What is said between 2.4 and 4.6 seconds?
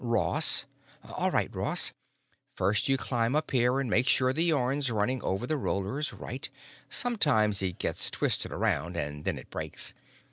First you climb up here and make sure the